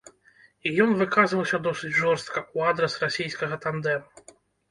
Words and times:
І 0.67 0.69
ён 0.83 0.93
выказваўся 1.01 1.57
досыць 1.67 1.91
жорстка 1.99 2.39
ў 2.55 2.71
адрас 2.71 2.93
расійскага 3.05 3.55
тандэму. 3.67 4.09